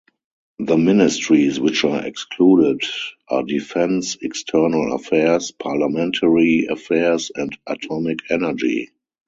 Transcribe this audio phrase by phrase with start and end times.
[0.57, 2.81] The ministries which are excluded
[3.27, 8.89] are defence, external affairs, parliamentary affairs and atomic energy.